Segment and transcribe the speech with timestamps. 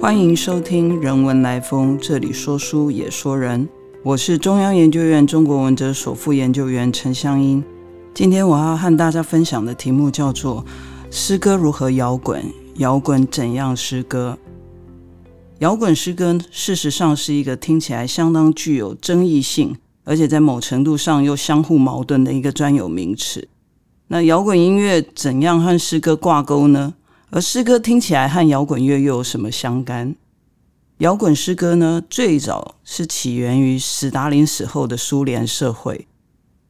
[0.00, 3.68] 欢迎收听《人文来风》，这里说书也说人。
[4.04, 7.62] 我是中央研究院中国文哲所副研究员陈香英。
[8.14, 10.64] 今天我要和大家分享的题目叫做
[11.10, 12.40] “诗歌如何摇滚？
[12.76, 14.38] 摇滚怎样诗歌？”
[15.58, 23.48] 摇滚诗歌事实上是一个听起来相当具有争议性，而且在某程度上又相互矛盾的一个专有名词。
[24.06, 26.94] 那摇滚音乐怎样和诗歌挂钩呢？
[27.30, 30.14] 而诗歌听起来和摇滚乐又有什么相干？
[30.98, 32.02] 摇滚诗歌呢？
[32.08, 36.08] 最早是起源于斯大林死后的苏联社会，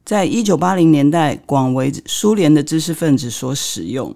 [0.03, 4.13] 在一九八零年代广为苏联的知识分子所使用。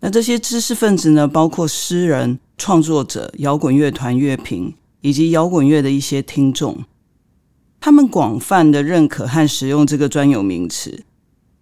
[0.00, 6.84] 那这些知识分子呢，包括诗人、创作者、摇滚乐团乐评以及摇滚乐的一些听众，
[7.80, 11.04] 他们广泛的认可和使用这个专有名词。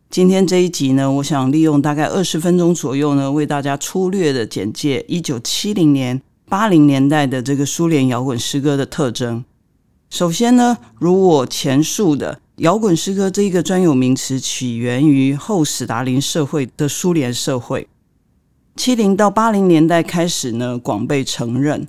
[0.09, 9.45] 今天这一集呢，我想利用大概二十分钟左右呢，为大家粗略的简介一九七零年、八零年代的这个苏联摇滚诗歌的特征。
[10.09, 17.88] 首先呢，如我前述的，摇滚诗歌这一个专有名词起源于后斯大林社会的苏联社会，
[18.76, 21.87] 七零到八零年代开始呢，广被承认。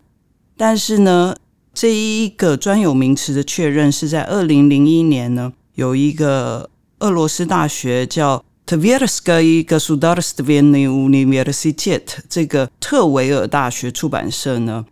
[0.58, 1.36] 但是呢，
[1.74, 6.72] 这一个专有名词的确认是在二零零一年呢，有一个。
[7.00, 14.84] 俄罗斯大学叫 Tversky Gosudaristyny Universitet，这个特维尔大学出版社呢，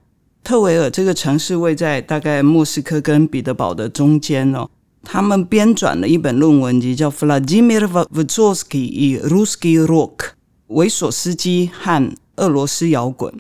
[0.44, 4.70] 特维尔这个城市位在大概莫斯科跟彼得堡的中间哦。
[5.04, 10.34] 他们编纂了一本论文集，叫 Vladimir Vysotsky 与 Russky Rock，
[10.68, 13.34] 维索斯基和俄罗斯摇滚。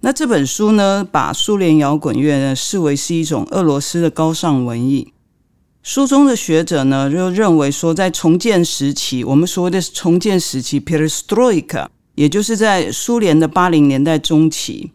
[0.00, 5.12] 那这本书呢，把苏联摇滚乐呢视为是一种俄罗斯的高尚文艺。
[5.82, 14.92] 书中的学者呢，就认为说，在重建时期，我们所谓的重建时期 （Perestroika），也就是在苏联的八零年代中期，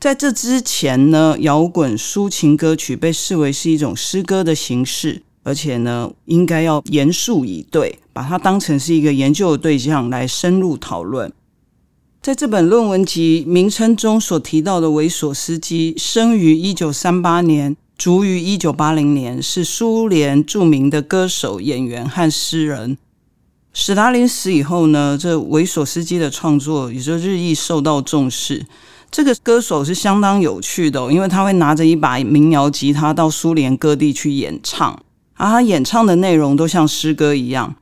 [0.00, 11.30] 在这之前呢，摇滚抒情歌曲被视为是一种诗歌的形式，而且呢，应该要严肃以对，把它当成是一个研究的对象来深入讨论。
[12.22, 17.76] 在这本论文集名称中所提到的维索斯基，生于一九三八年。
[18.00, 22.96] 卒于一九八零年，是苏联著名的歌手、演员和诗人。
[23.74, 28.64] 史达林死以后呢，这维索斯基的创作也就日益受到重视。
[29.10, 34.98] 这个歌手是相当有趣的，因为他会拿着一把民谣吉他到苏联各地去演唱，
[35.34, 37.76] 而他演唱的内容都像诗歌一样。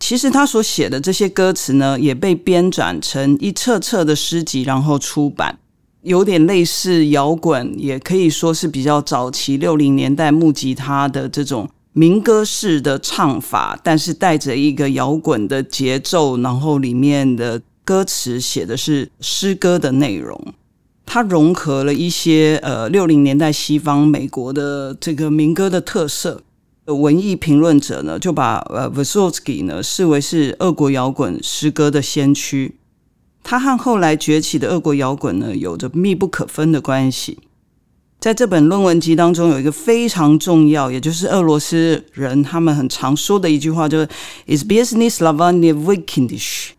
[0.00, 5.58] 其实他所写的这些歌词呢，也被编纂成一册册的诗集，然后出版。
[6.08, 20.54] 有点类似摇滚，也可以说是比较早期六零年代木吉他的这种民歌式的唱法，但是带着一个摇滚的节奏，然后里面的歌词写的是诗歌的内容。
[21.04, 26.42] 它融合了一些呃六零年代西方美国的这个民歌的特色。
[26.86, 32.77] 文艺评论者呢就把呃 Vysotsky 呢视为是俄国摇滚诗歌的先驱。
[33.42, 37.38] 他和后来崛起的俄国摇滚呢，有着密不可分的关系。
[38.20, 44.08] 在这本论文集当中，有一个非常重要，也就是俄罗斯人他们很常说的一句话，就是
[44.46, 46.70] “Is business lavanya weekendish？”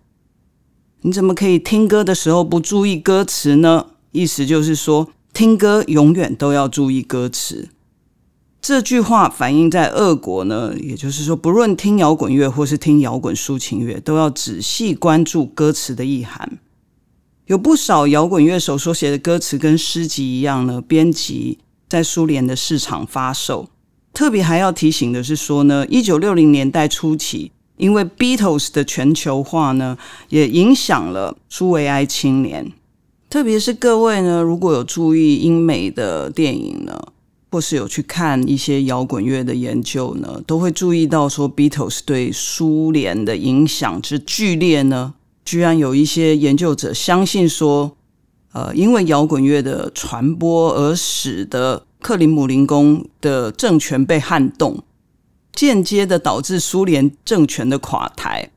[1.02, 3.86] 你怎么可以听歌的时候不注意歌词呢？
[4.12, 7.70] 意思就是说，听歌永远都要注意歌词。
[8.62, 16.60] 这句话反映在俄国呢，也就是说，不论听摇滚乐或是听摇滚抒情乐，都要仔细关注歌词的意涵。
[17.46, 23.70] 有不少摇滚乐手所写的歌词跟诗集一样呢，编辑在苏联的市场发售。
[24.14, 29.98] 特别还要提醒的是说呢，一九六零年代初期，因为 Beatles 的全球化呢，
[30.28, 32.74] 也影响了苏维埃青年。
[33.30, 37.02] 特别是各位呢，如果有注意英美的电影呢。
[37.52, 47.98] 或是有去看一些摇滚乐的研究呢，都会注意到说，Beatles 对苏联的影响之剧烈呢，居然有一些研究者相信说，
[48.52, 54.84] 呃，因为摇滚乐的传播而使得克林姆林宫的政权被撼动，
[55.52, 58.52] 间接的导致苏联政权的垮台。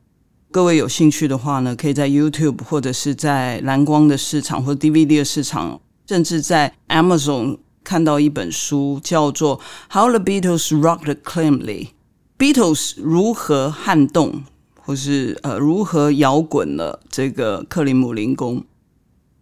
[0.51, 7.57] 各位有兴趣的话呢，可以在 YouTube 或者是在蓝光的市场或 DVD 的市场，甚至在 Amazon。
[7.85, 9.59] 看到一本书，叫做
[9.91, 11.89] 《How the Beatles Rocked Cleanly》
[12.39, 14.45] ，Beatles 如何撼动，
[14.81, 18.65] 或是呃如何摇滚了这个克林姆林宫。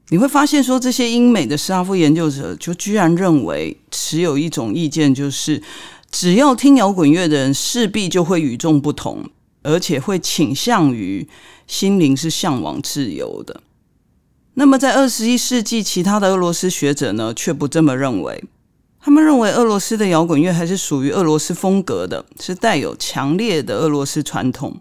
[0.09, 5.63] 你会发现，说这些英美的斯拉夫研究者，就居然认为持有一种意见，就是
[6.11, 9.25] 只要听摇滚乐的人，势必就会与众不同，
[9.63, 11.29] 而且会倾向于
[11.69, 13.63] 心灵是向往自由的。
[14.55, 18.44] 那么在二十一世纪，其他的俄罗斯学者呢却不这么认为。
[19.02, 24.81] 他们认为俄罗斯的摇滚乐还是属于俄罗斯风格的，是带有强烈的俄罗斯传统。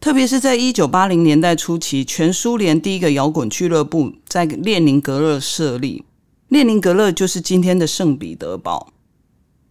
[0.00, 6.04] 特别是在一九八零年代初期，全苏联第一个摇滚俱乐部在列宁格勒设立。
[6.48, 8.92] 列宁格勒就是今天的圣彼得堡。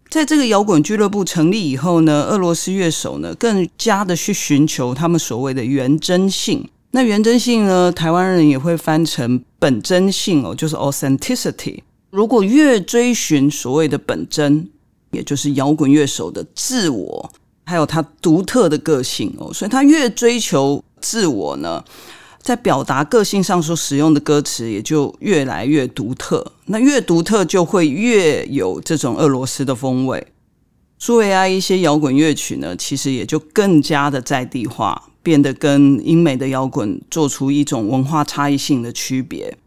[0.09, 6.69] 在这个摇滚俱乐部成立以后呢，俄罗斯乐手呢更加的去寻求他们所谓的原真性。
[6.91, 11.79] 那原真性呢，台湾人也会翻成本真性哦，就是 authenticity。
[12.09, 14.69] 如果越追寻所谓的本真，
[15.11, 17.31] 也就是摇滚乐手的自我。
[17.63, 21.81] 还有他独特的个性哦，所以他越追求自我呢，
[22.41, 26.45] 在表达个性上所使用的歌词也就越来越独特。
[26.65, 30.27] 那越独特就会越有这种俄罗斯的风味。
[31.03, 39.57] 苏维埃一些摇滚乐曲呢，其实也就更加的在地化，变得跟英美的摇滚做出一种文化差异性的区别。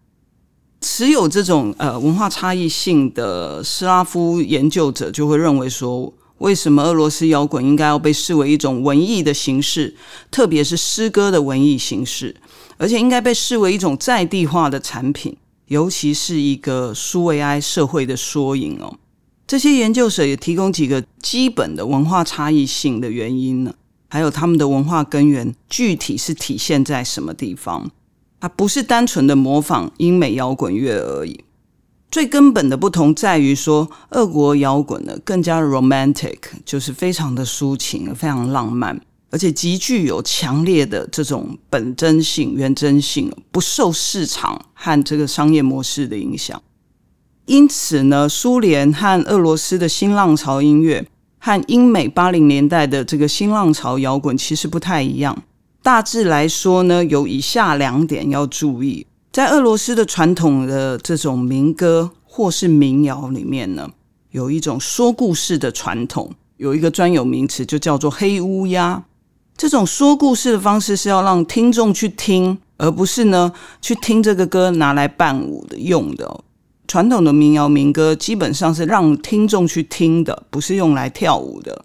[0.81, 6.15] 持有这种呃文化差异性的斯拉夫研究者就会认为说。
[6.39, 9.95] 为什么俄罗斯摇滚应该要被视为一种文艺的形式，
[10.33, 12.35] 特别是诗歌的文艺形式，
[12.77, 15.37] 而且应该被视为一种在地化的产品，
[15.69, 18.99] 尤其是一个苏维埃社会的缩影哦。
[19.46, 23.75] 这些研究者也提供几个基本的文化差异性的原因呢，
[24.08, 27.91] 还有他们的文化根源具体是体现在什么地方？
[28.41, 31.44] 它不是单纯的模仿英美摇滚乐而已。
[32.11, 39.00] 最根本的不同在于说，俄国摇滚呢更加 romantic，就是非常的抒情、非常浪漫，
[39.31, 46.62] 而且极具有强烈的这种本真性、原真性，不受市场和这个商业模式的影响。
[47.46, 51.06] 因此呢，苏联和俄罗斯的新浪潮音乐
[51.38, 55.43] 和英美八零年代的这个新浪潮摇滚其实不太一样。
[55.82, 59.06] 大致来说呢，有以下两点要注意。
[59.31, 63.91] 在俄罗斯的传统的这种民歌或是民谣里面呢，
[64.31, 69.05] 有一种说故事的传统，有一个专有名词就叫做“黑乌鸦”。
[69.55, 73.52] 这种说故事的方式是要让听众去听，而不是呢
[73.82, 76.41] 去听这个歌拿来伴舞的用的。
[76.94, 81.85] 传统的民谣民歌基本上是让听众去听的，不是用来跳舞的。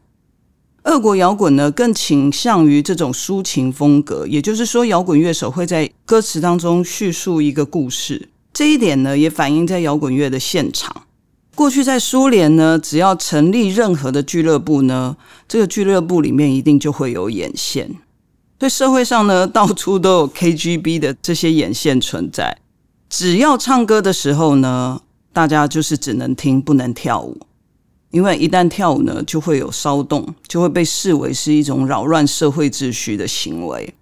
[0.83, 8.29] 俄国摇滚呢，更倾向于这种抒情风格，也就是说，摇滚乐手会在歌词当中叙述一个故事。
[8.53, 10.95] 这一点呢，也反映在摇滚乐的现场。
[11.55, 15.17] 过去在苏联呢，只要成立任何的俱乐部呢，
[15.47, 17.95] 这个俱乐部里面一定就会有眼线。
[18.59, 22.59] 对社会上呢，到处都有 KGB 的这些眼线存在。
[23.09, 25.01] 只要唱歌的时候呢，
[25.33, 27.37] 大家就是只能听，不能跳舞。
[28.11, 33.93] 因为一旦跳舞呢，就会有骚动，就会被视为是一种扰乱社会秩序的行为。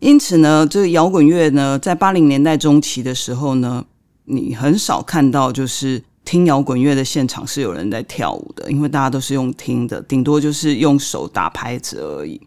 [0.00, 3.84] 因此呢，这个摇滚乐呢，在八零年代中期的时候呢，
[4.24, 12.40] 你很少看到就是听摇滚乐的现场是有人在跳舞的，因为大家都是用听的，顶多就是用手打拍子而已。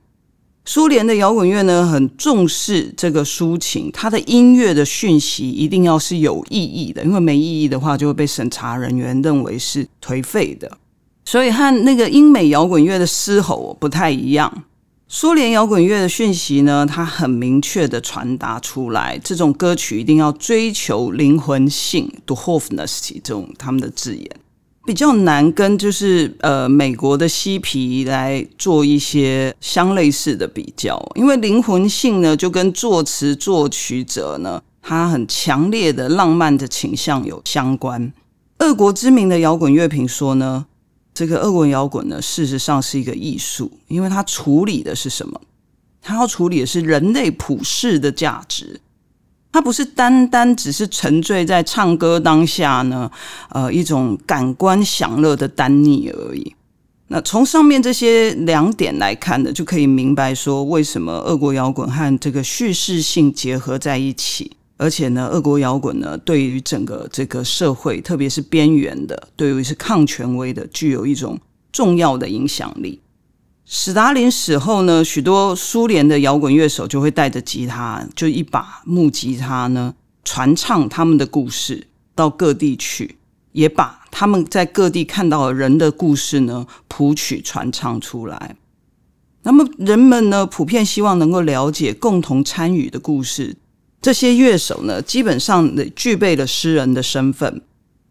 [0.63, 10.71] 苏联的摇滚乐呢，很重视这个抒情，它的音乐的讯息一定要是有意义的，因为没意义的话，就会被审查人员认为是颓废的。
[11.25, 14.63] 所以和那个英美摇滚乐的嘶吼不太一样。
[15.07, 24.29] 苏联摇滚乐的讯息呢，它很明确的传达出来，这种歌曲一定要追求灵魂性 d h o f n e s s 这种他们的字眼
[24.91, 38.11] 比较难跟就是呃美国的嬉皮来做一些相类似的比较，因为灵魂性呢就跟作词作曲者呢他很强烈的浪漫的倾向有相关。
[38.57, 40.65] 俄国知名的摇滚乐评说呢。
[41.13, 45.39] 这个俄国摇滚呢，事实上是一个艺术，因为它处理的是什么？
[46.01, 48.79] 它要处理的是人类普世的价值，
[49.51, 53.11] 它不是单单只是沉醉在唱歌当下呢，
[53.49, 56.55] 呃，一种感官享乐的单逆而已。
[57.07, 64.51] 那从上面这些两点来看呢，就可以明白说，为什么俄国摇滚和这个叙事性结合在一起。
[64.77, 71.37] 而且呢，俄国摇滚呢，对于整个这个社会，特别是边缘的，对于是抗权威的，具有一种
[71.71, 72.99] 重要的影响力。
[73.73, 79.93] 史达林死后呢，许多苏联的摇滚乐手就会带着吉他，就一把木吉他呢，
[80.25, 83.17] 传唱他们的故事到各地去，
[83.53, 88.57] 也把他们在各地看到的人的故事呢，谱曲传唱出来。
[89.43, 93.55] 那么人们呢，普遍希望能够了解共同参与的故事。
[94.01, 97.61] 这些乐手呢，基本上具备了诗人的身份。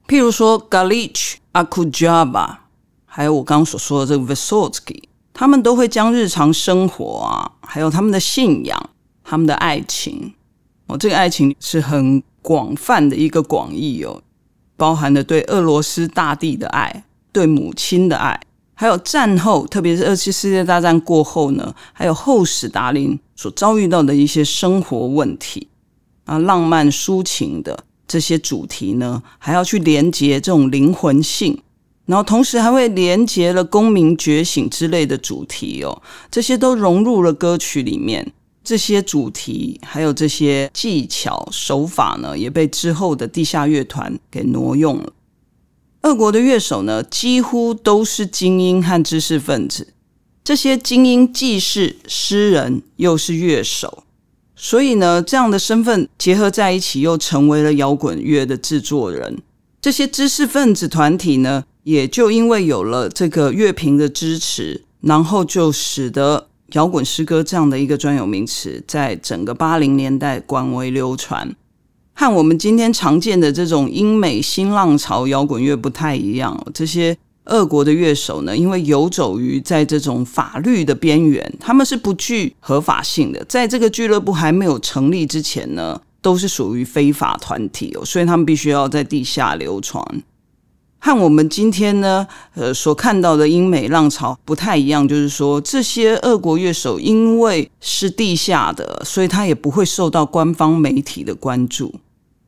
[0.08, 2.56] 譬如说 g a l i c h Akujaba，
[3.04, 8.90] 还有我刚刚所说的这个 Vysotsky，他们都会将日常生活啊，还有他们的信仰、
[9.24, 10.34] 他们的爱情，
[10.86, 14.22] 哦，这个爱情是很广泛的一个广义哦，
[14.76, 18.38] 包含了对俄罗斯大地的爱，对母亲的爱，
[18.74, 25.68] 还有战后，特别是二次世界大战过后呢，还有后史达林所遭遇到的一些生活问题
[26.24, 31.62] 啊，浪漫抒情的这些主题呢，还要去连接这种灵魂性。
[32.10, 38.32] 然后同时还会连接了公民觉醒之类的主题哦，这些都融入了歌曲里面。
[38.64, 45.12] 这些主题还有这些技巧手法呢，也被之后的地下乐团给挪用了。
[46.02, 49.94] 俄国的乐手呢，几乎都是精英和知识分子。
[50.42, 54.02] 这些精英既是诗人，又是乐手，
[54.56, 59.38] 所以呢，这样的身份结合在一起，又成为了摇滚乐的制作人。
[59.80, 61.64] 这些知识分子团体呢？
[61.84, 71.56] 也就因为有了这个乐评的支持，然后就使得摇滚诗歌这样的一个专有名词，在整个八零年代广为流传。
[72.12, 76.62] 和我们今天常见的这种英美新浪潮摇滚乐不太一样。
[76.74, 83.42] 这些俄国的乐手呢，因为游走于在这种法律的边缘，他们是不具合法性的。
[83.46, 90.04] 在这个俱乐部还没有成立之前呢，都是属于非法团体哦，所以他们必须要在地下流传。
[91.02, 101.94] 和我们今天呢，呃，所看到的英美浪潮不太一样，就是说，这些俄国乐手因为是地下的，所以他也不会受到官方媒体的关注，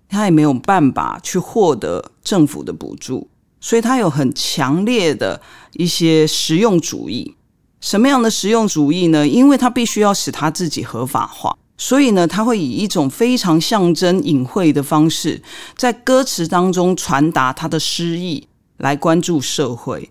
[0.07, 3.27] 他也没有办法去获得政府的补助，
[3.59, 5.41] 所以他有很强烈的
[5.73, 7.35] 一些实用主义。
[7.81, 9.27] 什么样的实用主义呢？
[9.27, 11.57] 因为他必须要使他自己合法化。
[11.77, 15.43] 所以呢，他会以一种非常象征隐晦的方式，
[15.77, 20.11] 在歌词当中传达他的诗意，来关注社会，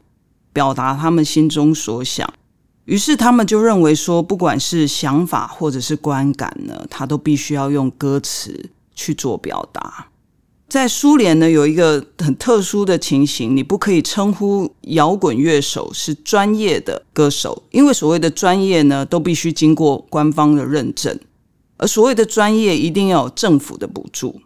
[0.52, 2.34] 表达他们心中所想。
[2.86, 10.08] 于是他们就认为说，不管是想法或者是观感呢，他都必须要用歌词去做表达。
[10.68, 21.18] 在苏联呢，有一个很特殊的情形，你不可以称呼摇滚乐手是专业的歌手，因为所谓的专业呢，都必须经过官方的认证。
[21.82, 24.40] 而所谓的专业一定要有政府的补助，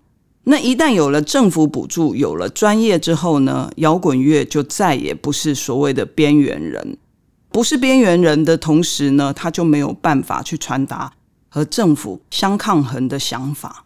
[0.45, 6.97] 那一旦有了政府补助，有了专业之后呢，摇滚乐就再也不是所谓的边缘人，
[7.51, 11.11] 不是边缘人的同时呢，他就没有办法去传达
[11.49, 13.83] 和政府相抗衡的想法。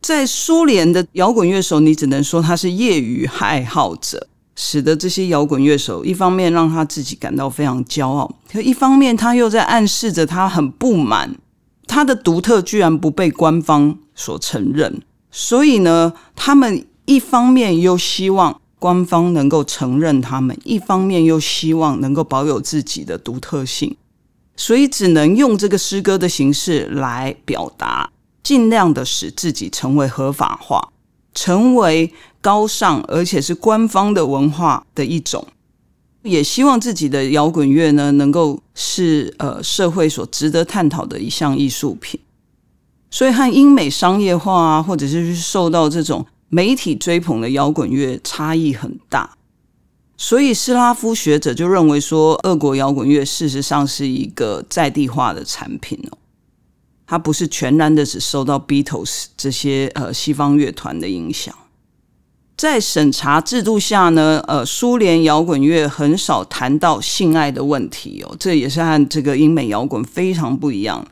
[0.00, 11.36] 在苏联的摇滚乐手，你只能说他是业余爱好者，使得这些摇滚乐手一方面让他自己感到非常骄傲，可一方面他又在暗示着他很不满。
[11.86, 23.96] 他的独特居然不被官方所承认，所以呢，他们一方面又希望官方能够承认他们，一方面又希望能够保有自己的独特性，
[24.56, 28.10] 所以只能用这个诗歌的形式来表达，
[28.42, 30.90] 尽量的使自己成为合法化，
[31.34, 35.46] 成为高尚而且是官方的文化的一种。
[36.22, 42.20] 也希望自己的摇滚乐呢，能够是呃社会所值得探讨的一项艺术品。
[43.10, 49.36] 所以和英美商业化啊，或者是受到这种媒体追捧的摇滚乐差异很大。
[50.16, 56.18] 所以斯拉夫学者就认为说，俄国摇滚乐事实上是一个在地化的产品哦，
[57.06, 61.52] 它不是全然的只受到 Beatles 这些呃西方乐团的影响。
[62.62, 71.04] 在审查制度下呢，呃，苏联摇滚乐很少谈到性爱的问题哦，这也是和这个英美摇滚非常不一样。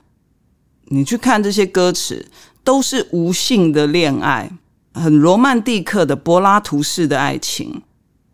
[0.91, 2.25] 你去看这些歌词，
[2.63, 4.53] 都是无性的恋爱，
[4.95, 7.83] 很罗曼蒂克的柏拉图式的爱情。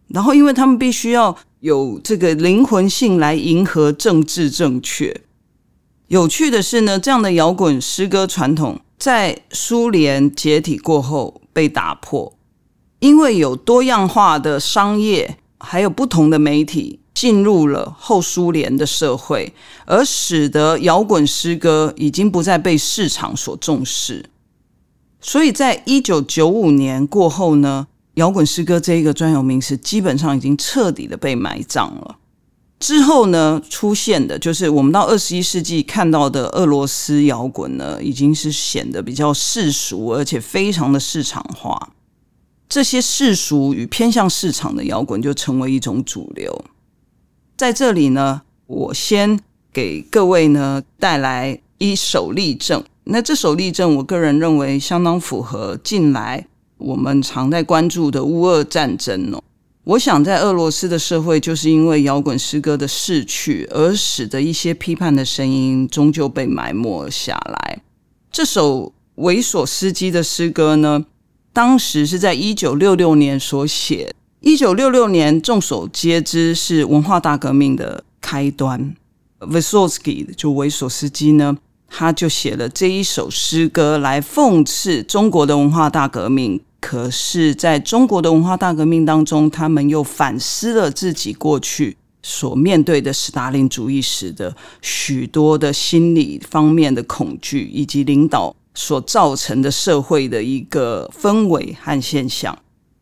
[0.09, 5.23] 然后，因为他们必须要有这个灵魂性来迎合政治正确。
[6.09, 12.36] 有趣的是呢，这样的摇滚诗歌传统在苏联解体过后被打破。
[13.01, 19.53] 因为有多样化的商业，还有不同的媒体进入了后苏联的社会，
[19.85, 24.31] 而使得摇滚诗歌已经不再被市场所重视。
[25.21, 32.17] 所以在一九九五年过后呢，摇滚诗歌这一个专有名词基本上已经彻底的被埋葬了。
[32.79, 41.91] 之后呢，出现的就是我们到二十一世纪看到的俄罗斯摇滚呢，已经是显得比较世俗，而且非常的市场化。
[42.69, 46.65] 这些世俗与偏向市场的摇滚就成为一种主流。
[47.57, 49.39] 在这里呢，我先
[49.73, 52.83] 给各位呢带来一首例证。
[53.05, 56.47] 那这首例证，我个人认为相当符合近来
[56.77, 59.43] 我们常在关注的乌俄战争哦。
[59.85, 67.81] 我想，在俄罗斯的社会，就是因为摇滚诗歌的逝去，而使得一些批判的声音终究被埋没下来。
[68.33, 71.07] 这首猥琐司机的诗歌呢？
[71.57, 74.15] 当时是在一九六六年所写。
[74.41, 78.95] 一九六六年，众所皆知是文化大革命的开端。
[79.41, 81.57] Vysotsky 就维索斯基呢，
[81.89, 86.61] 他就写了这一首诗歌来讽刺中国的文化大革命。
[86.79, 102.57] 可是，在中国的文化大革命当中，他们又反思了自己过去所面对的斯大林主义时的许多的心理方面的恐惧，以及领导所造成的社会的一个氛围和现象。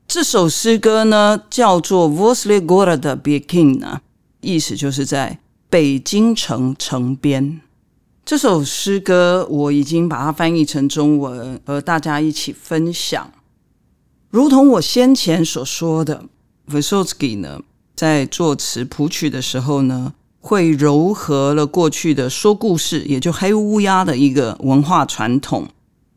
[0.06, 4.00] 这首诗歌呢，叫做《Vosli Gorod Bekin》呢，
[4.40, 7.60] 意思就是在北京城城边。
[8.24, 13.32] 这首诗歌我已经把它翻译成中文，和大家一起分享。
[14.30, 16.24] 如同我先前所说的
[16.68, 17.60] ，Vysotsky 呢，
[17.94, 20.14] 在作词谱曲的时候呢，
[20.46, 25.66] 会糅合了过去的说故事，也就黑乌鸦的一个文化传统。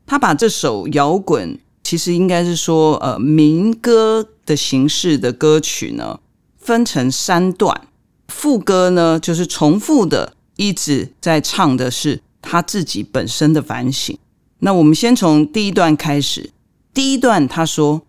[0.06, 6.20] 他把这首摇滚，其实应该是说呃民歌的形式的歌曲呢，
[6.58, 7.88] 分成三段。
[8.28, 14.18] 副歌呢，就是重复的，一直在唱的是他自己本身的反省。
[14.60, 16.52] 那我们先从第一段开始。
[16.94, 18.02] 第一段他说。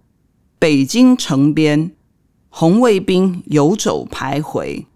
[0.61, 1.93] 北京城边，
[2.49, 4.87] 红卫兵游走徘徊，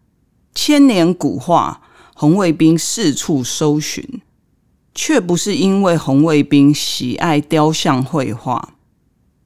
[0.55, 1.81] 千年古画，
[2.15, 4.21] 红卫兵四处搜寻，
[4.95, 8.75] 却不是因为红卫兵喜爱雕像绘画，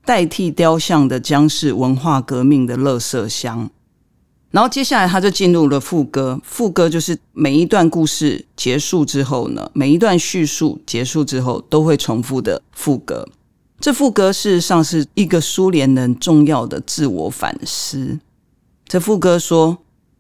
[0.04, 3.70] 代替雕像的将是文化革命的垃圾箱。
[4.50, 13.28] 然后接下来他就进入了副歌，副歌就是每一段故事结束之后呢，每一段叙述结束之后都会重复的副歌。
[13.78, 18.18] 这副歌事实上是一个苏联人重要的自我反思。
[18.88, 19.76] 这副歌说：“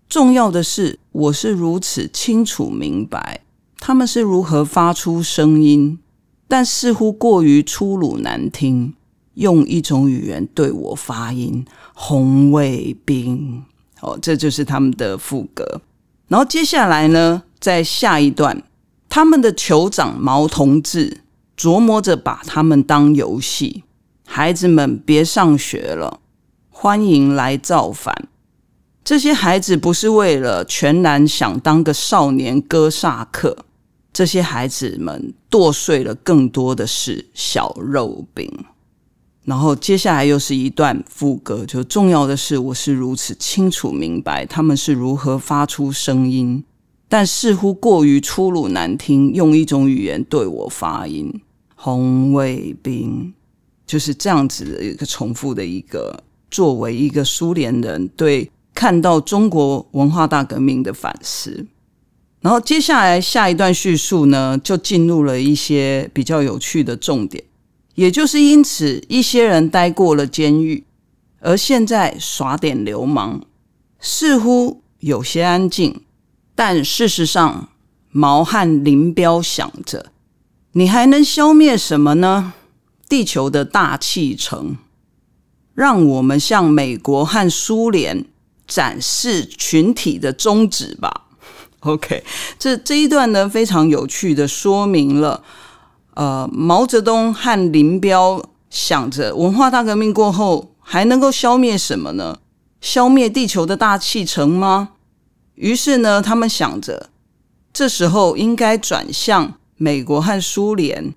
[0.08, 3.40] 重要的是，我是如此清楚明白，
[3.78, 5.98] 他们是如何发出声音，
[6.46, 8.94] 但似乎过于粗鲁难听，
[9.34, 11.64] 用一种语言对我发音。”
[11.98, 13.64] 红卫兵，
[14.00, 15.80] 哦，这就是他们的副歌。
[16.28, 18.62] 然后接下来呢，在下一段，
[19.08, 21.22] 他们的酋长毛同志。
[21.56, 23.84] 琢磨着把他们当游戏，
[24.26, 26.20] 孩子们别上学了，
[26.68, 28.28] 欢迎来造反。
[29.06, 33.56] 这些孩子不是为了全然想当个少年哥萨克，
[34.12, 38.52] 这些孩子们剁碎了更多的是小肉饼。
[39.44, 46.64] 然后接下来又是一段副歌，就重要的是，我是如此清楚明白他们是如何发出声音，
[47.08, 51.32] 但似乎过于粗鲁难听，用一种语言对我发音。
[51.76, 53.32] 红卫兵
[53.86, 61.66] 就是这样子的一个重复的一个，作为一个苏联人对看到中国文化大革命的反思。
[62.42, 67.42] 然后接下来下一段叙述呢，就进入了一些比较有趣的重点，
[67.94, 70.84] 也就是因此一些人待过了监狱，
[71.40, 73.40] 而现在耍点流氓，
[73.98, 76.02] 似乎有些安静，
[76.54, 77.70] 但事实上
[78.12, 80.12] 毛汉林彪想着。
[80.72, 82.52] 你还能消灭什么呢？
[83.08, 84.76] 地球的大气层，
[85.74, 88.24] 让我们向美国和苏联
[88.66, 91.26] 展示群体的宗旨吧。
[91.80, 92.22] OK，
[92.58, 95.42] 这这一段呢，非常有趣的说明了，
[96.14, 102.38] 呃，毛泽东和林彪想着文化大革命过后还能够消灭什么呢？
[102.80, 104.90] 消灭地球的大气层吗？
[105.54, 107.10] 于是呢，他们想着，
[107.72, 109.54] 这时候应该转向。
[109.78, 111.12] 美国和苏联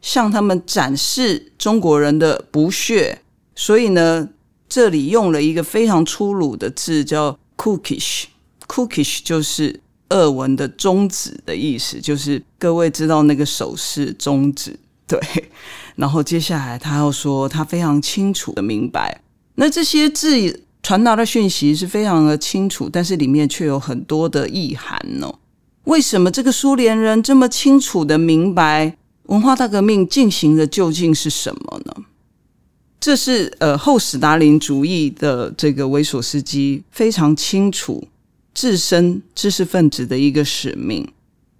[0.00, 3.22] 向他们展示中国人的不屑，
[3.56, 4.28] 所以呢，
[4.74, 8.24] 这里用了一个非常粗鲁的字，叫 “cookish”。
[8.66, 14.76] cookish 就是俄文的中指的意思，就是各位知道那个手势中指。
[15.06, 15.20] 对，
[15.94, 19.22] 然后接下来他要说，他非常清楚的明白，
[19.54, 25.32] 那这些字传达的讯息是非常的清楚，但是里面却有很多的意涵哦。
[25.84, 31.94] 为什么这个苏联人这么清楚的明白文化大革命进行的究竟是什么呢？
[33.04, 38.08] 这是呃后史达林主义的这个维索斯基非常清楚
[38.54, 41.06] 自身知识分子的一个使命。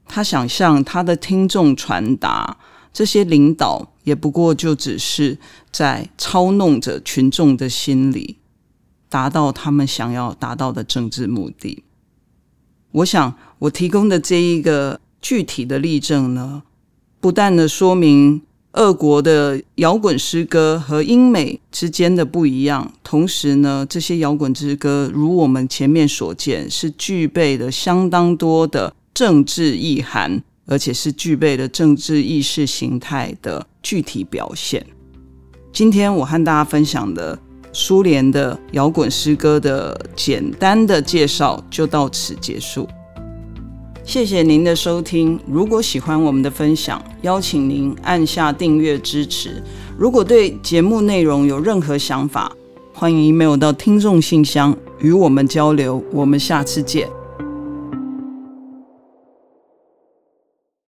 [0.06, 2.56] 他想向他的听众传达，
[2.94, 5.36] 这些领导也不过就只是
[5.70, 8.38] 在操弄着群众的心理，
[9.10, 11.84] 达到他们想要达到的政治目的。
[12.92, 16.62] 我想，我提供的这一个具体的例证呢，
[17.20, 18.40] 不但的说明
[18.74, 34.84] 俄国的摇滚诗歌和英美之间的不一样，同时呢，这些摇滚之歌如我们前面所见，是具备了相当多的政治意涵，而且是具备了政治意识形态的具体表现。
[35.72, 37.38] 今天我和大家分享的
[37.72, 42.88] 苏联的摇滚诗歌的简单的介绍就到此结束。
[44.04, 45.40] 谢谢您的收听。
[45.50, 49.62] 如果喜欢我们的分享，邀请您按下订阅支持。
[49.96, 52.52] 如果对节目内容有任何想法，
[52.92, 56.04] 欢迎 email 到听众信箱与我们交流。
[56.12, 57.08] 我们下次见。